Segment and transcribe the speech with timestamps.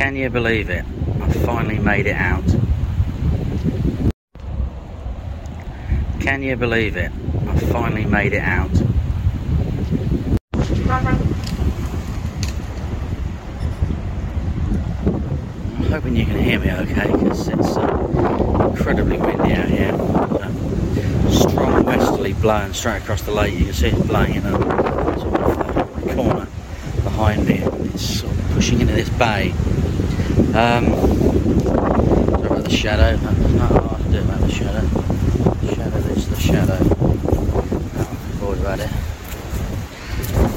[0.00, 0.82] Can you believe it?
[1.20, 2.42] I finally made it out.
[6.20, 7.12] Can you believe it?
[7.46, 8.70] I finally made it out.
[10.88, 11.16] I'm
[15.90, 19.92] hoping you can hear me okay because it's uh, incredibly windy out here.
[19.94, 23.52] Uh, strong westerly blowing straight across the lake.
[23.52, 26.48] You can see it blowing in a sort of uh, corner
[27.04, 27.58] behind me.
[27.92, 29.52] It's sort of pushing into this bay.
[30.52, 30.96] Um,
[31.62, 33.16] sorry about the shadow.
[33.16, 34.88] There's not a lot to do about the shadow.
[35.74, 36.78] Shadow is the shadow.
[36.80, 38.90] Oh, bored about it.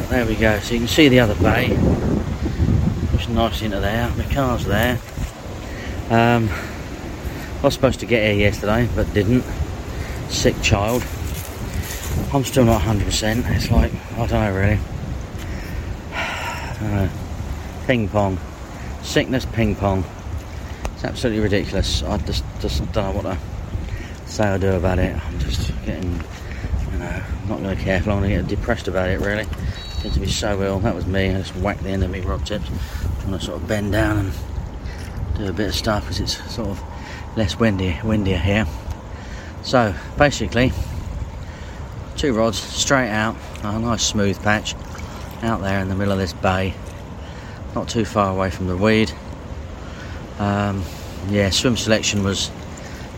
[0.10, 0.58] There we go.
[0.62, 1.78] So you can see the other bay.
[3.14, 4.10] It's nice into there.
[4.10, 5.00] The car's there.
[6.10, 6.50] Um,
[7.60, 9.44] I was supposed to get here yesterday, but didn't.
[10.30, 11.04] Sick child.
[12.34, 13.48] I'm still not 100%.
[13.56, 14.80] It's like, I don't know really.
[16.80, 17.10] Don't know.
[17.86, 18.40] Ping pong.
[19.04, 20.04] Sickness ping pong.
[20.96, 22.02] It's absolutely ridiculous.
[22.04, 23.38] I just, just don't know what to
[24.26, 25.16] say or do about it.
[25.24, 26.12] I'm just getting,
[26.92, 27.98] you know, not going to care.
[27.98, 29.44] I'm going to get depressed about it really.
[29.44, 30.80] I seem to be so ill.
[30.80, 31.30] That was me.
[31.30, 32.68] I just whacked the end of me rod tips.
[33.22, 34.34] Trying to sort of bend down and
[35.38, 36.82] do a bit of stuff because it's sort of
[37.38, 38.66] less windy, windier here.
[39.64, 40.72] So basically,
[42.16, 44.76] two rods straight out, a nice smooth patch
[45.42, 46.74] out there in the middle of this bay,
[47.76, 49.12] not too far away from the weed.
[50.40, 50.84] Um,
[51.30, 52.52] yeah, swim selection was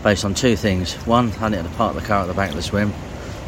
[0.04, 0.94] based on two things.
[1.06, 2.94] One, I needed to park the car at the back of the swim.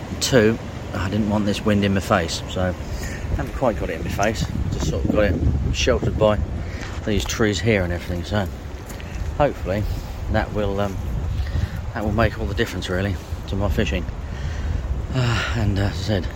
[0.10, 0.58] And two,
[0.94, 2.72] I didn't want this wind in my face, so I
[3.36, 4.46] haven't quite got it in my face.
[4.72, 6.40] Just sort of got it sheltered by
[7.06, 8.24] these trees here and everything.
[8.24, 8.48] So
[9.38, 9.84] hopefully
[10.32, 10.98] that will um,
[11.94, 13.16] that will make all the difference really
[13.48, 14.06] to my fishing.
[15.14, 16.28] Uh, and uh, as I said,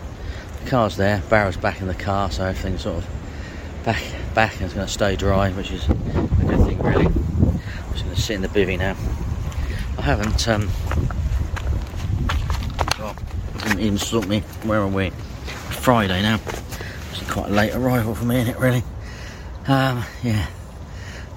[0.63, 3.20] the car's there, barrel's back in the car, so everything's sort of
[3.83, 4.03] back
[4.35, 7.05] back and it's going to stay dry, which is a good thing really.
[7.05, 8.95] I'm just going to sit in the bivvy now.
[9.97, 10.69] I haven't um,
[12.99, 13.15] well,
[13.63, 14.41] didn't even sort me.
[14.63, 15.09] Where are we?
[15.09, 16.39] Friday now.
[17.11, 18.59] It's quite a late arrival for me, isn't it?
[18.59, 18.83] Really?
[19.67, 20.47] Um, yeah.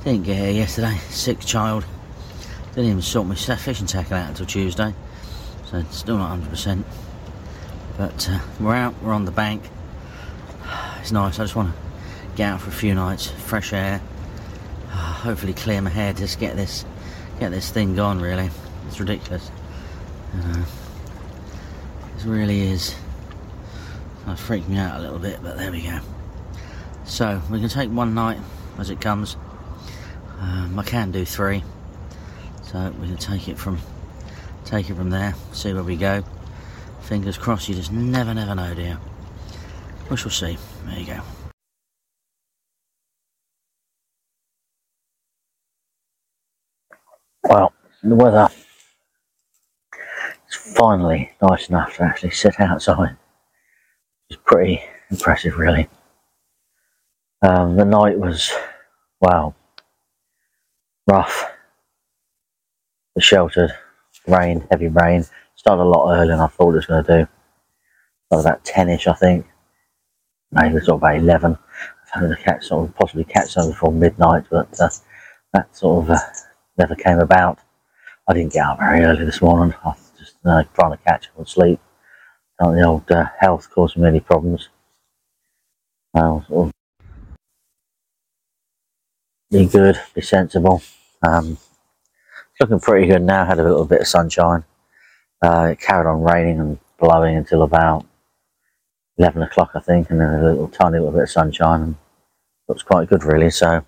[0.05, 0.99] Didn't get here yesterday.
[1.09, 1.85] Sick child.
[2.75, 4.95] Didn't even sort my fishing tackle out until Tuesday.
[5.71, 6.85] So still not 100%.
[7.97, 9.63] But uh, we're out, we're on the bank.
[11.01, 11.39] It's nice.
[11.39, 11.84] I just want to
[12.37, 14.01] get out for a few nights, fresh air.
[14.91, 16.85] Uh, hopefully clear my head, just get this
[17.41, 18.51] get this thing gone really.
[18.87, 19.51] It's ridiculous.
[20.35, 20.65] Uh,
[22.17, 22.95] it really is.
[24.27, 26.01] That freaked me out a little bit, but there we go.
[27.05, 28.39] So we can take one night
[28.79, 29.37] as it comes.
[30.41, 31.63] Um, I can do three,
[32.63, 33.79] so we can take it from
[34.65, 35.35] take it from there.
[35.53, 36.25] See where we go.
[37.03, 37.69] Fingers crossed.
[37.69, 38.99] You just never, never know, dear.
[40.11, 40.57] We shall see.
[40.87, 41.21] There you go.
[47.47, 48.49] Well, the weather
[50.49, 53.17] is finally nice enough to actually sit outside.
[54.31, 55.89] It's pretty impressive, really.
[57.43, 58.51] Um, the night was,
[59.21, 59.55] wow,
[61.07, 61.51] rough.
[63.15, 63.73] The sheltered,
[64.27, 65.27] rain, heavy rain.
[65.55, 67.29] Started a lot earlier than I thought it was going to do.
[68.27, 69.47] Started about 10ish, I think.
[70.51, 71.59] Maybe sort of about 11.
[72.15, 74.89] I've had to catch, sort of possibly catch some before midnight, but uh,
[75.53, 76.19] that sort of uh,
[76.77, 77.59] never came about.
[78.29, 79.75] I didn't get up very early this morning.
[79.85, 81.81] I was just uh, trying to catch up on sleep.
[82.59, 84.69] The old uh, health causing me any problems.
[86.15, 86.73] Uh, sort of
[89.51, 90.83] be good, be sensible.
[91.27, 91.59] Um,
[92.61, 93.45] looking pretty good now.
[93.45, 94.65] Had a little bit of sunshine.
[95.43, 98.07] Uh, it carried on raining and blowing until about
[99.19, 101.83] 11 o'clock, I think, and then a little tiny little bit of sunshine.
[101.83, 101.97] And
[102.69, 103.51] looks quite good, really.
[103.51, 103.85] So,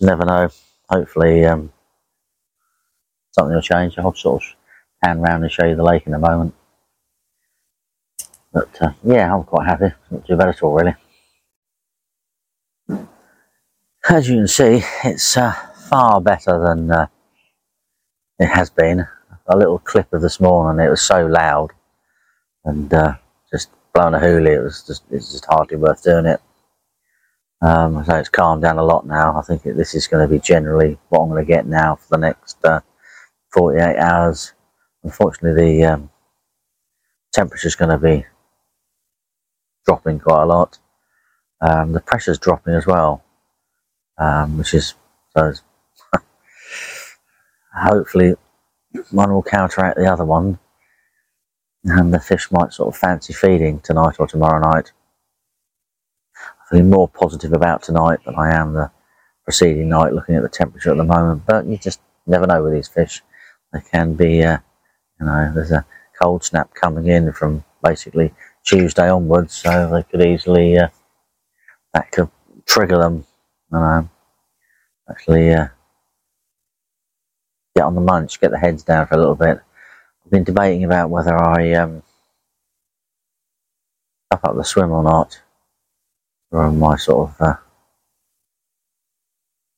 [0.00, 0.48] never know.
[0.88, 1.72] Hopefully, um,
[3.32, 3.98] something will change.
[3.98, 4.48] I'll sort of
[5.02, 6.54] pan round and show you the lake in a moment.
[8.52, 9.94] But uh, yeah, I'm quite happy.
[10.10, 10.94] Not too bad at all, really.
[14.08, 15.52] As you can see, it's uh,
[15.88, 17.06] far better than uh,
[18.38, 19.06] it has been.
[19.46, 21.72] A little clip of this morning, it was so loud
[22.64, 23.14] and uh,
[23.50, 24.56] just blowing a hoolie.
[24.56, 26.40] It was just it's just hardly worth doing it.
[27.60, 29.38] Um, so it's calmed down a lot now.
[29.38, 32.08] I think this is going to be generally what I'm going to get now for
[32.10, 32.80] the next uh,
[33.52, 34.52] 48 hours.
[35.04, 36.10] Unfortunately, the um,
[37.32, 38.26] temperature is going to be
[39.84, 40.78] dropping quite a lot.
[41.60, 43.22] Um, the pressure's dropping as well,
[44.18, 44.94] um, which is
[45.36, 45.52] so.
[47.74, 48.34] hopefully,
[49.10, 50.58] one will counteract the other one,
[51.84, 54.92] and the fish might sort of fancy feeding tonight or tomorrow night.
[56.36, 58.90] I'm feeling more positive about tonight than I am the
[59.44, 61.44] preceding night, looking at the temperature at the moment.
[61.46, 63.22] But you just never know with these fish.
[63.72, 64.58] They can be, uh,
[65.18, 65.86] you know, there's a
[66.20, 68.34] cold snap coming in from basically
[68.64, 70.88] Tuesday onwards, so they could easily uh,
[71.94, 72.30] that could
[72.66, 73.24] trigger them.
[73.72, 74.08] You know,
[75.08, 75.68] actually uh,
[77.74, 79.60] get on the munch, get the heads down for a little bit.
[80.24, 82.02] I've been debating about whether I um,
[84.30, 85.40] up up the swim or not,
[86.50, 87.56] or my sort of uh,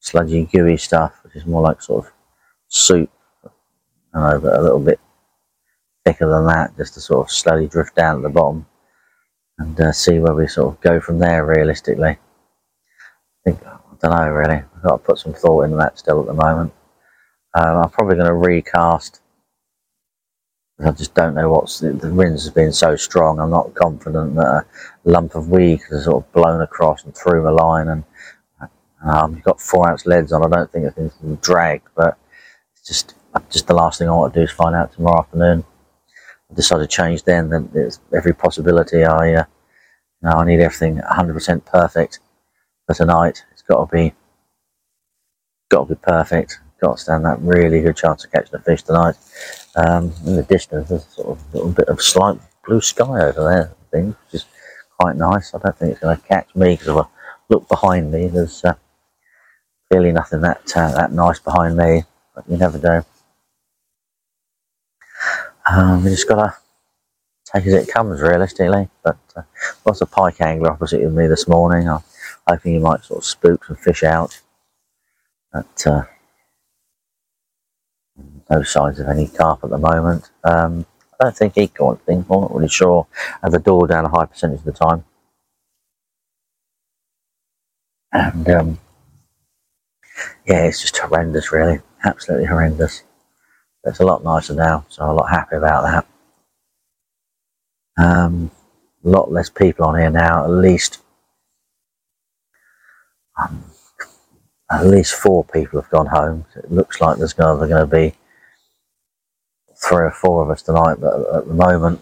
[0.00, 2.12] sludgy, gooey stuff, which is more like sort of
[2.68, 3.10] soup,
[4.22, 5.00] know, but a little bit
[6.04, 8.66] thicker than that, just to sort of slowly drift down at the bottom
[9.58, 12.10] and uh, see where we sort of go from there realistically.
[12.10, 12.18] I
[13.44, 16.26] think, I don't know really, I've got to put some thought into that still at
[16.26, 16.72] the moment.
[17.54, 19.20] Um, I'm probably going to recast.
[20.84, 23.38] I just don't know what's the, the rinse has been so strong.
[23.38, 24.66] I'm not confident that a
[25.04, 27.88] lump of weed has sort of blown across and through my line.
[27.88, 28.04] And
[29.04, 30.44] um, you've got four ounce leads on.
[30.44, 32.18] I don't think it's been dragged, but
[32.72, 33.14] it's just
[33.50, 35.64] just the last thing I want to do is find out tomorrow afternoon.
[36.50, 37.50] I decided to change then.
[37.50, 39.04] Then there's every possibility.
[39.04, 39.44] I uh,
[40.24, 42.20] I need everything 100% perfect
[42.86, 43.44] for tonight.
[43.52, 44.14] It's got to be
[45.70, 48.82] got to be perfect got to stand that really good chance of catching a fish
[48.82, 49.16] tonight.
[49.76, 53.44] Um, in the distance, there's sort of a little bit of slight blue sky over
[53.44, 54.46] there, I think, which is
[54.98, 55.54] quite nice.
[55.54, 57.06] I don't think it's going to catch me because if I
[57.48, 58.74] look behind me, there's uh,
[59.90, 62.04] clearly nothing that uh, that nice behind me,
[62.34, 63.04] but you never know.
[65.70, 66.56] Um, we just got to
[67.52, 68.88] take as it comes, realistically.
[69.02, 69.42] But uh,
[69.84, 71.88] lots of pike angler opposite of me this morning.
[71.88, 72.02] I'm
[72.48, 74.40] hoping he might sort of spook some fish out.
[75.52, 76.04] But uh,
[78.50, 80.30] no signs of any carp at the moment.
[80.42, 80.86] Um,
[81.20, 82.26] I don't think he got anything.
[82.30, 83.06] I'm not really sure.
[83.42, 85.04] Have the door down a high percentage of the time.
[88.12, 88.78] And um,
[90.46, 91.80] yeah, it's just horrendous, really.
[92.04, 93.02] Absolutely horrendous.
[93.84, 96.06] It's a lot nicer now, so I'm a lot happy about that.
[98.02, 98.50] Um,
[99.04, 101.00] a lot less people on here now, at least.
[103.40, 103.64] Um,
[104.70, 106.46] at least four people have gone home.
[106.56, 108.14] It looks like there's going to be
[109.76, 112.00] three or four of us tonight, but at the moment,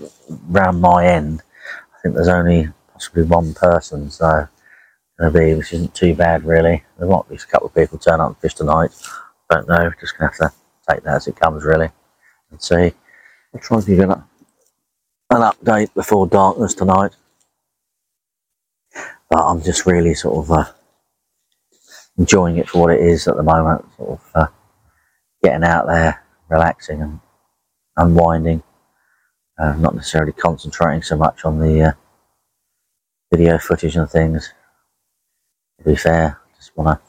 [0.48, 4.46] round my end, I think there's only possibly one person, so
[5.18, 6.84] going to be, which isn't too bad really.
[6.98, 8.90] There might be a couple of people turn up fish tonight.
[9.50, 9.90] Don't know.
[10.00, 10.52] Just to have to
[10.88, 11.90] take that as it comes really,
[12.50, 12.92] and see.
[13.54, 14.22] I'll try to give you an,
[15.30, 17.12] an update before darkness tonight.
[19.28, 20.64] But I'm just really sort of uh,
[22.18, 23.84] enjoying it for what it is at the moment.
[23.96, 24.46] Sort of uh,
[25.42, 27.20] getting out there, relaxing, and
[27.96, 28.62] unwinding.
[29.58, 31.92] Uh, not necessarily concentrating so much on the uh,
[33.30, 34.52] video footage and things.
[35.78, 37.04] To be fair, just want to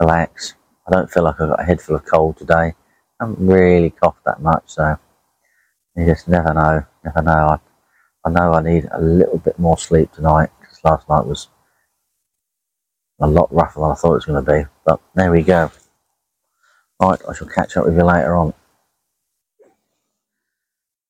[0.00, 0.54] relax.
[0.88, 2.74] I don't feel like I've got a head full of cold today.
[3.20, 4.96] I haven't really coughed that much, so
[5.96, 6.84] you just never know.
[7.04, 7.48] Never know.
[7.48, 7.58] I,
[8.24, 11.48] I know I need a little bit more sleep tonight because last night was
[13.20, 14.66] a lot rougher than I thought it was going to be.
[14.86, 15.70] But there we go.
[17.02, 18.54] Right, I shall catch up with you later on.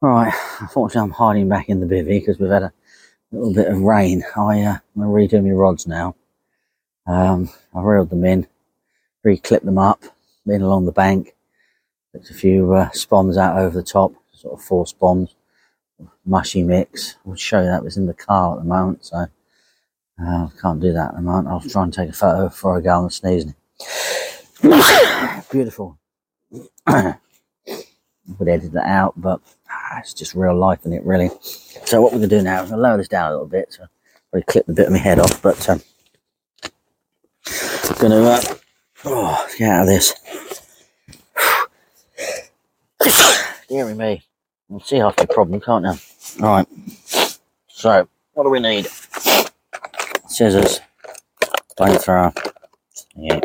[0.01, 2.73] Right, unfortunately I'm hiding back in the bivvy because we've had a
[3.33, 4.23] little bit of rain.
[4.37, 6.17] I, uh, I'm going to redo my rods now.
[7.07, 8.47] Um, I've reeled them in,
[9.29, 10.03] re-clipped them up,
[10.47, 11.35] in along the bank,
[12.15, 15.35] There's a few uh, spombs out over the top, sort of four spombs,
[16.25, 17.17] mushy mix.
[17.27, 19.29] I'll show you that was in the car at the moment, so uh,
[20.19, 21.49] I can't do that at the moment.
[21.49, 23.55] I'll try and take a photo before I go on sneezing.
[25.51, 25.99] Beautiful.
[28.39, 31.31] would edit that out, but ah, it's just real life in it, really.
[31.85, 33.85] So what we're to do now is I'll lower this down a little bit, so
[34.31, 35.83] probably clip the bit of my head off, but um,
[37.45, 38.58] to uh,
[39.05, 40.15] oh, get out of this.
[43.69, 44.23] Dear me,
[44.69, 46.45] we'll see half the problem, can't you?
[46.45, 46.67] All right.
[47.69, 48.87] So what do we need?
[50.27, 50.81] Scissors,
[51.77, 52.35] flamethrower,
[53.17, 53.41] yeah,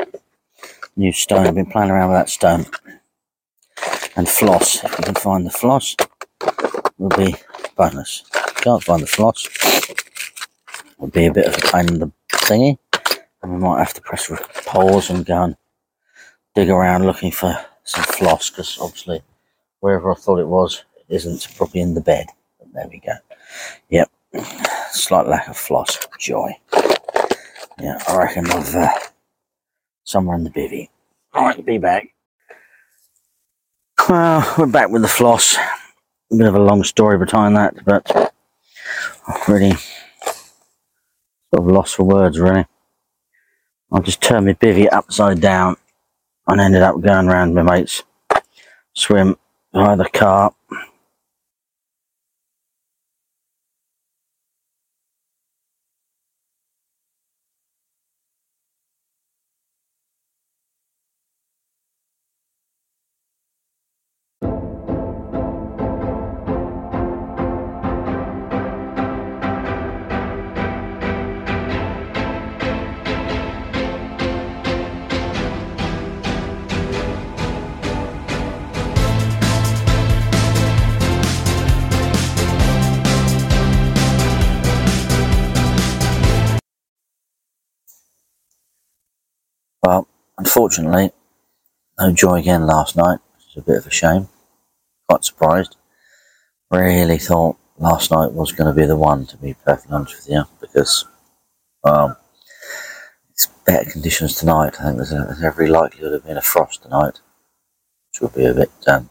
[0.95, 1.48] new stone.
[1.48, 2.65] I've been playing around with that stone
[4.15, 4.83] and floss.
[4.83, 5.95] If you can find the floss,
[6.98, 7.36] will be
[7.75, 8.24] bonus.
[8.57, 9.48] Can't find the floss,
[10.98, 12.77] will be a bit of a pain in the thingy,
[13.43, 14.31] and we might have to press
[14.65, 15.57] pause and go and
[16.55, 19.21] dig around looking for some floss because obviously
[19.81, 22.27] wherever I thought it was, isn't probably in the bed.
[22.57, 23.13] But there we go.
[23.89, 24.09] Yep,
[24.91, 26.00] slight lack of floss.
[26.17, 26.57] Joy.
[27.81, 28.89] Yeah, I reckon I've uh,
[30.05, 30.88] somewhere in the bivvy.
[31.33, 32.13] All right, be back.
[34.07, 35.57] Well, we're back with the floss.
[36.31, 38.33] A bit of a long story behind that, but
[39.27, 40.47] I'm really sort
[41.53, 42.65] of lost for words, really.
[43.93, 45.77] I just turned my bivvy upside down
[46.47, 48.01] and ended up going round my mate's
[48.95, 49.38] swim
[49.71, 50.55] by the car.
[90.43, 91.09] Unfortunately,
[91.97, 94.27] no joy again last night, which is a bit of a shame.
[95.07, 95.77] Quite surprised.
[96.69, 100.29] Really thought last night was going to be the one, to be perfectly honest with
[100.29, 101.05] you, because,
[101.81, 102.19] well,
[103.31, 104.81] it's better conditions tonight.
[104.81, 107.21] I think there's, a, there's every likelihood of being a frost tonight,
[108.12, 109.09] which will be a bit, um,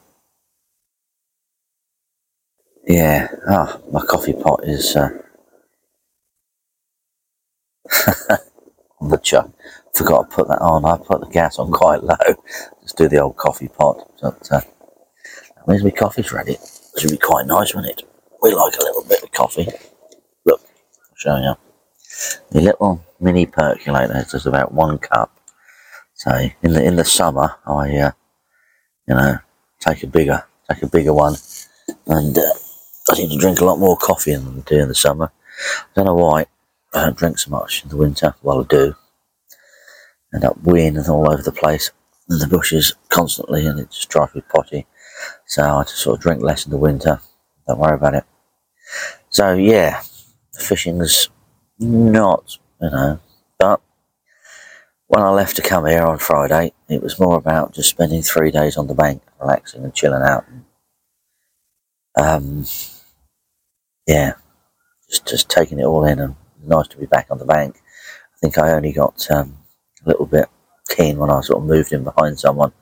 [2.87, 5.09] yeah, ah, my coffee pot is, uh,
[9.01, 9.49] on the chuck.
[9.95, 10.85] Forgot to put that on.
[10.85, 12.17] I put the gas on quite low.
[12.83, 14.11] Just do the old coffee pot.
[14.21, 14.61] But, uh,
[15.65, 16.57] where's my coffee's ready?
[16.99, 18.09] Should be quite nice, wouldn't it?
[18.43, 19.69] We like a little bit of coffee.
[20.45, 21.55] Look, I'll show you.
[22.51, 25.39] The little mini percolator is just about one cup.
[26.15, 26.31] So
[26.63, 28.11] in the in the summer, I uh,
[29.09, 29.39] you know
[29.81, 31.35] take a bigger take a bigger one,
[32.07, 32.53] and uh,
[33.11, 35.33] I seem to drink a lot more coffee than I do in the summer.
[35.79, 36.47] I don't know why.
[36.95, 38.35] I don't drink so much in the winter.
[38.43, 38.95] Well, I do.
[40.35, 41.91] End up weeing and all over the place
[42.31, 44.87] in the bushes constantly, and it just drives me potty.
[45.47, 47.21] So I just sort of drink less in the winter.
[47.67, 48.25] Don't worry about it.
[49.29, 50.03] So yeah,
[50.59, 51.29] fishing's
[51.79, 53.21] not, you know,
[53.59, 53.81] but
[55.07, 58.51] when I left to come here on Friday, it was more about just spending three
[58.51, 60.45] days on the bank, relaxing and chilling out.
[62.19, 62.65] Um,
[64.07, 64.35] yeah,
[65.09, 67.77] just just taking it all in, and nice to be back on the bank.
[67.77, 69.59] I think I only got um,
[70.05, 70.47] a little bit
[70.89, 72.73] keen when I sort of moved in behind someone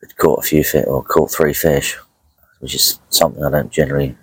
[0.00, 1.96] who'd caught a few fish or caught three fish,
[2.60, 4.16] which is something I don't generally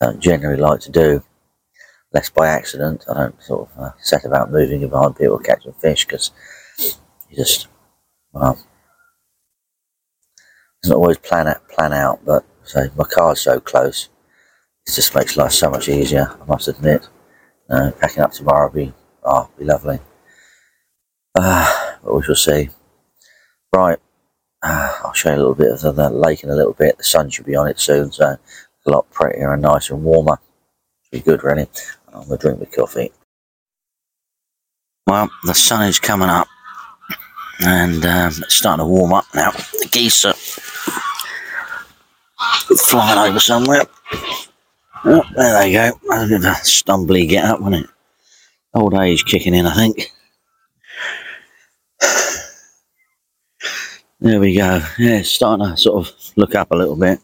[0.00, 1.22] don't generally like to do.
[2.12, 3.04] Less by accident.
[3.08, 6.30] I don't sort of uh, set about moving in behind people catching fish because
[6.78, 7.68] you just
[8.32, 8.58] well
[10.82, 12.20] doesn't always plan out plan out.
[12.24, 14.08] But so my car's so close,
[14.86, 16.36] it just makes life so much easier.
[16.40, 17.08] I must admit.
[17.70, 18.92] Uh, packing up tomorrow will be
[19.24, 20.00] oh, be lovely.
[21.34, 22.68] Uh, but we shall see.
[23.74, 23.98] Right,
[24.62, 26.98] uh, I'll show you a little bit of the, the, lake in a little bit.
[26.98, 30.04] The sun should be on it soon, so it's a lot prettier and nicer and
[30.04, 30.38] warmer.
[31.04, 31.66] Should be good, really.
[32.12, 33.10] I'm gonna drink my coffee.
[35.06, 36.48] Well, the sun is coming up,
[37.60, 39.50] and um, it's starting to warm up now.
[39.50, 40.34] The geese are
[42.76, 43.82] flying over somewhere.
[45.04, 45.90] Oh, there they go.
[46.08, 47.90] That was a stumbly get up, wasn't it?
[48.74, 50.12] Old age kicking in, I think.
[54.22, 54.80] There we go.
[55.00, 57.18] Yeah, it's starting to sort of look up a little bit.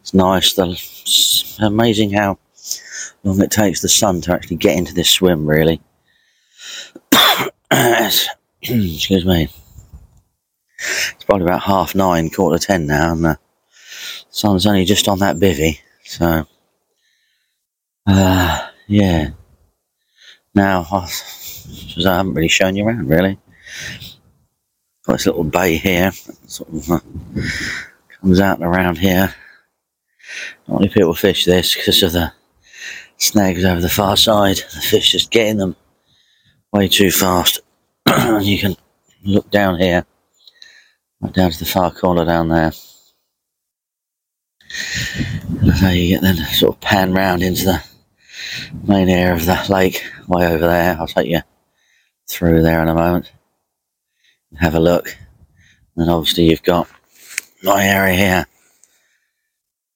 [0.00, 0.56] It's nice.
[0.56, 2.38] It's amazing how
[3.22, 5.78] long it takes the sun to actually get into this swim, really.
[7.70, 9.50] Excuse me.
[10.78, 13.38] It's probably about half nine, quarter ten now, and the
[14.30, 15.80] sun's only just on that bivvy.
[16.04, 16.46] So,
[18.06, 19.28] uh, yeah.
[20.54, 21.08] Now, I
[22.02, 23.38] haven't really shown you around, really.
[25.08, 26.12] Got this little bay here,
[26.46, 27.00] sort of uh,
[28.20, 29.34] comes out and around here.
[30.66, 32.30] Not many people fish this because of the
[33.16, 34.58] snags over the far side.
[34.58, 35.76] The fish just getting them
[36.74, 37.60] way too fast.
[38.42, 38.76] you can
[39.24, 40.04] look down here,
[41.22, 42.72] right down to the far corner down there.
[45.62, 47.82] That's how you get then sort of pan round into the
[48.86, 50.98] main area of the lake, way over there.
[51.00, 51.40] I'll take you
[52.28, 53.32] through there in a moment.
[54.56, 55.16] Have a look.
[55.96, 56.88] And obviously you've got
[57.62, 58.46] my area here.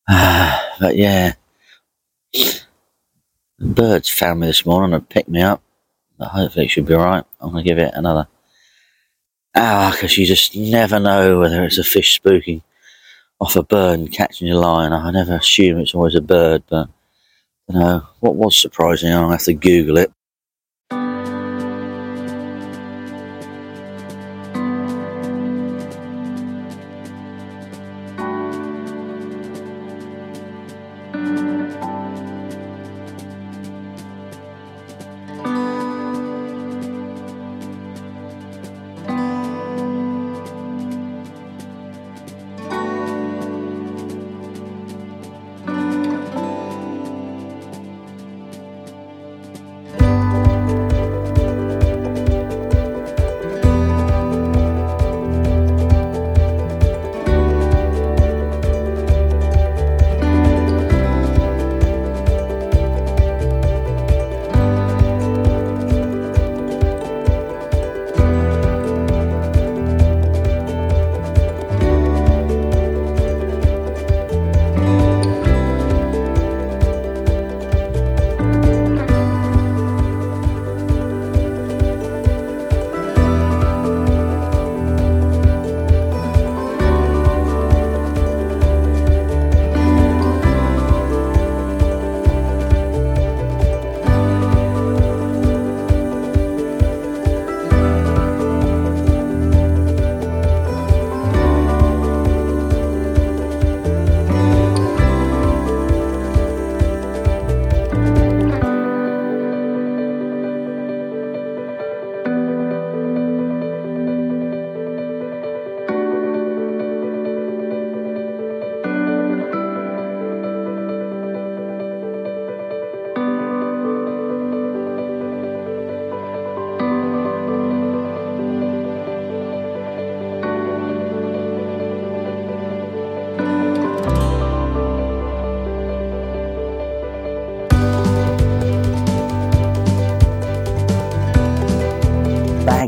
[0.08, 1.34] Uh, but yeah,
[2.32, 2.60] the
[3.60, 5.62] birds found me this morning and picked me up.
[6.18, 7.24] But hopefully it should be alright.
[7.40, 8.28] I'm going to give it another
[9.54, 12.62] hour because you just never know whether it's a fish spooking
[13.40, 14.92] off a bird and catching your line.
[14.92, 16.88] I never assume it's always a bird, but
[17.68, 19.12] you know what was surprising.
[19.12, 20.12] I'll have to Google it.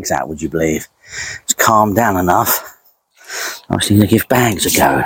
[0.04, 0.86] Bags out, would you believe?
[1.42, 2.78] It's calmed down enough.
[3.70, 5.04] I was thinking to give bags a go.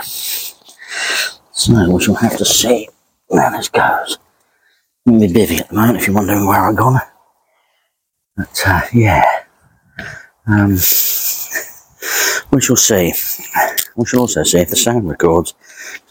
[1.53, 2.89] So we shall have to see
[3.33, 4.19] how this goes.
[5.07, 7.01] I'm in the bivvy at the moment if you're wondering where I've gone.
[8.37, 9.25] But uh, yeah.
[10.47, 10.71] Um,
[12.51, 13.13] we shall see.
[13.97, 15.55] We shall also see if the sound records.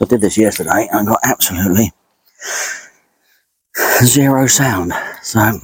[0.02, 1.92] I did this yesterday and I got absolutely
[4.04, 4.94] zero sound.
[5.24, 5.60] So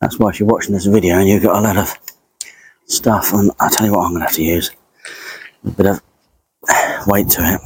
[0.00, 1.94] that's why if you're watching this video and you've got a lot of
[2.86, 4.70] stuff, and I'll tell you what I'm going to have to use
[5.64, 6.00] a bit of
[7.06, 7.60] weight to it.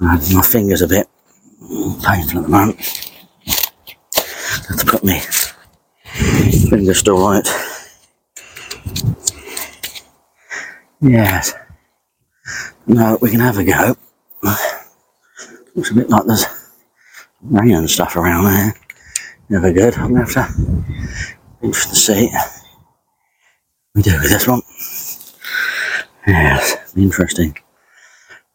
[0.00, 1.08] Uh, my fingers a bit
[2.04, 2.80] painful at the moment.
[4.68, 5.20] Have to put me
[6.72, 7.48] finger still it.
[11.02, 11.52] Yes.
[12.86, 13.96] No, we can have a go.
[15.74, 16.46] Looks a bit like there's
[17.42, 18.74] rain and stuff around there.
[19.52, 19.98] Never good.
[19.98, 20.84] I'm gonna have to
[21.62, 22.30] interested to see
[23.94, 24.62] we do with this one.
[26.26, 27.58] Yes, interesting.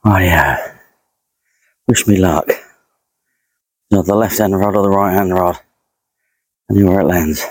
[0.04, 0.80] Oh yeah.
[1.88, 2.50] Wish me luck.
[3.92, 5.60] Not the left hand rod or the right hand rod.
[6.72, 7.46] Anywhere it lands.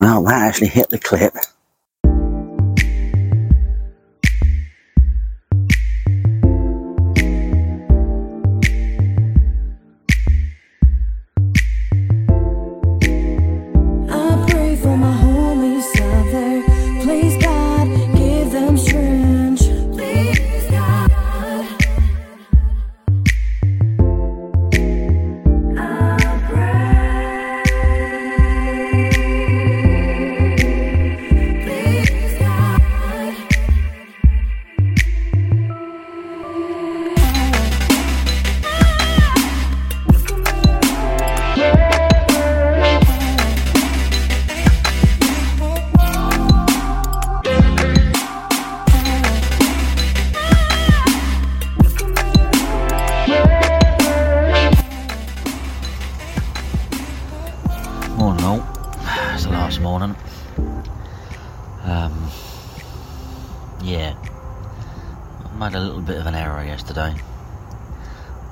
[0.00, 1.34] Well, that actually hit the clip.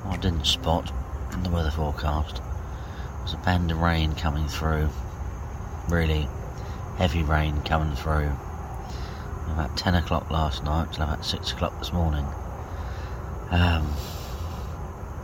[0.09, 0.91] I didn't spot
[1.33, 2.41] in the weather forecast
[3.27, 4.87] was a band of rain coming through.
[5.89, 6.29] Really
[6.97, 8.31] heavy rain coming through.
[9.51, 12.25] About 10 o'clock last night till about 6 o'clock this morning.
[13.51, 13.93] Um,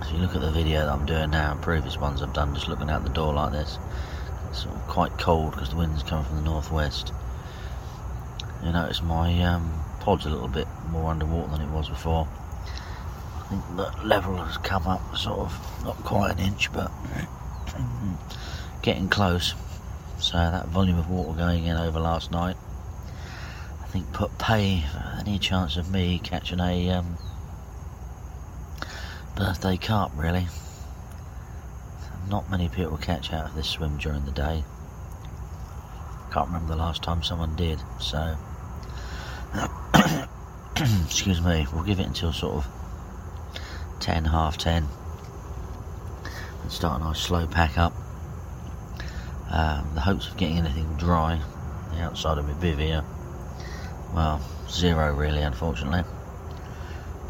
[0.02, 2.68] if you look at the video that I'm doing now previous ones I've done just
[2.68, 3.80] looking out the door like this,
[4.50, 7.14] it's sort of quite cold because the wind's coming from the northwest.
[8.62, 12.28] You notice my um, pod's a little bit more underwater than it was before.
[13.54, 16.92] Think the level has come up sort of not quite an inch, but
[18.82, 19.54] getting close.
[20.18, 22.56] So that volume of water going in over last night,
[23.80, 24.84] I think put pay
[25.20, 27.20] any chance of me catching a um,
[29.36, 30.48] birthday carp really.
[32.28, 34.64] Not many people catch out of this swim during the day.
[36.34, 38.36] Can't remember the last time someone did, so
[41.06, 42.68] excuse me, we'll give it until sort of
[44.04, 44.86] ten, half ten
[46.62, 47.94] and start a nice slow pack up.
[49.50, 51.40] Um, the hopes of getting anything dry
[51.94, 53.02] the outside of my bivvy
[54.14, 56.04] well, zero really unfortunately.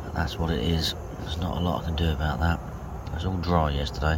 [0.04, 0.96] But that's what it is.
[1.20, 2.60] There's not a lot I can do about that.
[3.08, 4.18] It was all dry yesterday.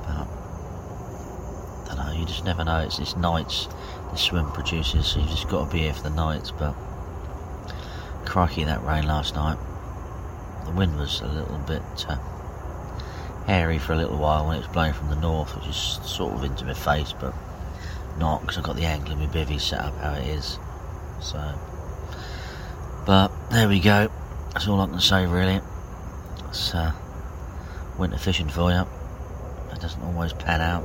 [0.00, 2.78] But I don't know, you just never know.
[2.80, 3.68] It's, it's nights
[4.10, 6.52] the swim produces, so you've just got to be here for the nights.
[6.52, 6.74] But
[8.24, 9.58] crikey, that rain last night.
[10.76, 12.16] Wind was a little bit uh,
[13.46, 16.34] hairy for a little while when it was blowing from the north, which is sort
[16.34, 17.34] of into my face, but
[18.18, 20.58] not because I've got the angle in my bivvy set up how it is.
[21.20, 21.54] So,
[23.06, 24.10] but there we go.
[24.52, 25.60] That's all I can say really.
[26.48, 26.92] It's uh,
[27.98, 28.86] winter fishing for you.
[29.72, 30.84] It doesn't always pan out.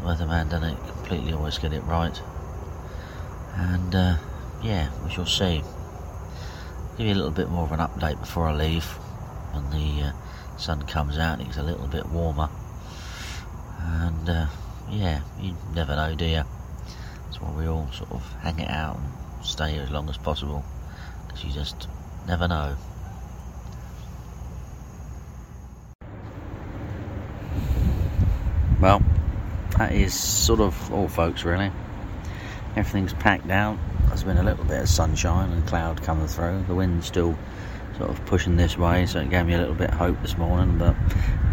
[0.00, 2.20] The weatherman doesn't completely always get it right.
[3.56, 4.16] And uh,
[4.62, 5.62] yeah, we shall see.
[6.98, 8.84] Give you a little bit more of an update before I leave.
[8.84, 12.50] When the uh, sun comes out, it gets a little bit warmer.
[13.80, 14.46] And uh,
[14.90, 16.44] yeah, you never know, do you?
[17.24, 20.18] That's why we all sort of hang it out and stay here as long as
[20.18, 20.62] possible.
[21.26, 21.88] Because you just
[22.28, 22.76] never know.
[28.82, 29.02] Well,
[29.78, 31.72] that is sort of all, folks, really.
[32.76, 33.78] Everything's packed out.
[34.12, 36.64] There's been a little bit of sunshine and cloud coming through.
[36.68, 37.34] The wind's still
[37.96, 40.36] sort of pushing this way, so it gave me a little bit of hope this
[40.36, 40.76] morning.
[40.76, 40.94] But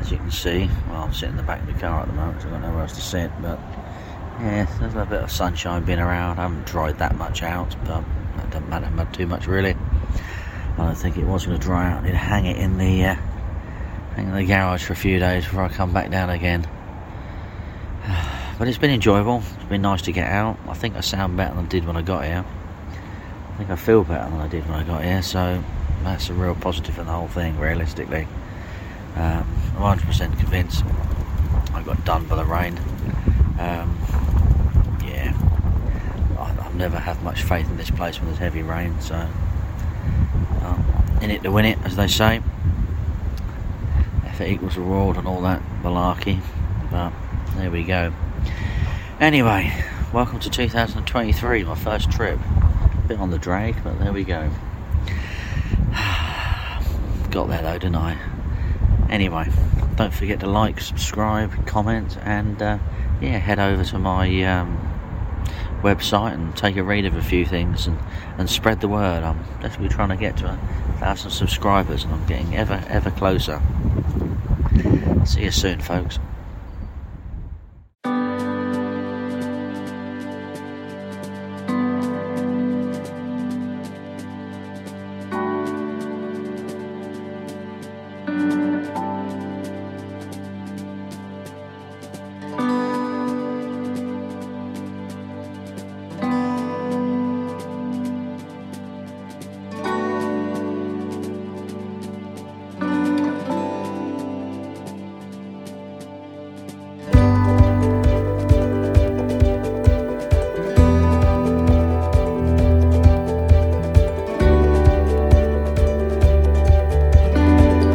[0.02, 2.14] as you can see, well, I'm sitting in the back of the car at the
[2.14, 3.32] moment, so I've got nowhere else to sit.
[3.42, 3.60] But
[4.42, 6.38] yeah, there's a bit of sunshine being around.
[6.38, 8.04] I haven't dried that much out, but
[8.36, 9.78] that doesn't matter too much really.
[10.78, 12.04] I don't think it was going to dry out.
[12.04, 13.16] I need to hang it in the uh,
[14.16, 16.68] hang it in the garage for a few days before I come back down again.
[18.60, 19.42] But it's been enjoyable.
[19.56, 20.60] It's been nice to get out.
[20.68, 22.44] I think I sound better than I did when I got here.
[23.54, 25.22] I think I feel better than I did when I got here.
[25.22, 25.64] So
[26.04, 27.58] that's a real positive in the whole thing.
[27.58, 28.28] Realistically,
[29.16, 30.84] um, I'm 100% convinced
[31.74, 32.78] I got done by the rain.
[33.60, 33.98] Um,
[35.06, 35.34] yeah,
[36.38, 39.00] I, I've never had much faith in this place when there's heavy rain.
[39.00, 40.86] So um,
[41.22, 42.42] in it to win it, as they say.
[44.26, 46.42] Effort equals reward and all that malarkey.
[46.92, 47.14] But
[47.56, 48.12] there we go.
[49.20, 49.74] Anyway,
[50.14, 52.40] welcome to 2023, my first trip.
[52.40, 54.50] A Bit on the drag, but there we go.
[57.30, 58.18] Got there though, didn't I?
[59.10, 59.50] Anyway,
[59.98, 62.78] don't forget to like, subscribe, comment, and uh,
[63.20, 64.78] yeah, head over to my um,
[65.82, 68.00] website and take a read of a few things and,
[68.38, 69.24] and spread the word.
[69.24, 73.62] I'm definitely trying to get to a thousand subscribers, and I'm getting ever ever closer.
[75.26, 76.20] See you soon, folks.